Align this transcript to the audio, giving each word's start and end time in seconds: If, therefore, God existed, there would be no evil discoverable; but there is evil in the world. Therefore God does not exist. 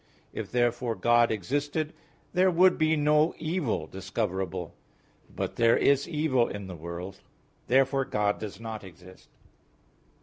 If, 0.33 0.49
therefore, 0.49 0.95
God 0.95 1.29
existed, 1.29 1.93
there 2.33 2.49
would 2.49 2.75
be 2.79 2.95
no 2.95 3.35
evil 3.37 3.85
discoverable; 3.85 4.73
but 5.29 5.57
there 5.57 5.77
is 5.77 6.09
evil 6.09 6.47
in 6.47 6.65
the 6.65 6.75
world. 6.75 7.19
Therefore 7.67 8.05
God 8.05 8.39
does 8.39 8.59
not 8.59 8.83
exist. 8.83 9.29